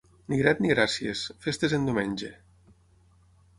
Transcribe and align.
Ni 0.31 0.37
grat 0.37 0.63
ni 0.65 0.71
gràcies, 0.71 1.21
festes 1.45 1.77
en 1.79 1.87
diumenge. 1.89 2.33